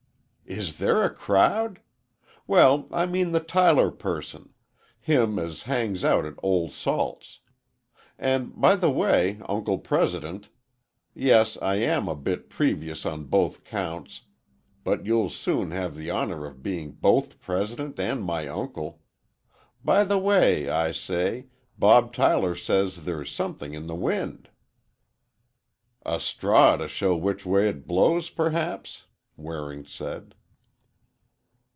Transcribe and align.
"Is 0.45 0.79
there 0.79 1.01
a 1.01 1.09
crowd? 1.09 1.79
Well, 2.45 2.89
I 2.91 3.05
mean 3.05 3.31
the 3.31 3.39
Tyler 3.39 3.89
person. 3.89 4.53
Him 4.99 5.39
as 5.39 5.61
hangs 5.63 6.03
out 6.03 6.25
at 6.25 6.33
Old 6.43 6.73
Salt's. 6.73 7.39
And, 8.19 8.59
by 8.59 8.75
the 8.75 8.91
way, 8.91 9.39
Uncle 9.47 9.79
President,—yes, 9.79 11.55
I 11.61 11.75
am 11.75 12.09
a 12.09 12.17
bit 12.17 12.49
previous 12.49 13.05
on 13.05 13.23
both 13.27 13.63
counts, 13.63 14.23
but 14.83 15.05
you'll 15.05 15.29
soon 15.29 15.71
have 15.71 15.95
the 15.95 16.09
honor 16.09 16.45
of 16.45 16.61
being 16.61 16.91
both 16.91 17.39
President 17.39 17.97
and 17.97 18.21
my 18.21 18.45
uncle,—by 18.49 20.03
the 20.03 20.19
way, 20.19 20.67
I 20.69 20.91
say, 20.91 21.47
Bob 21.79 22.11
Tyler 22.11 22.55
says 22.55 23.05
there's 23.05 23.31
something 23.31 23.73
in 23.73 23.87
the 23.87 23.95
wind." 23.95 24.49
"A 26.05 26.19
straw 26.19 26.75
to 26.75 26.89
show 26.89 27.15
which 27.15 27.45
way 27.45 27.69
it 27.69 27.87
blows, 27.87 28.29
perhaps," 28.29 29.05
Waring 29.37 29.85
said. 29.85 30.35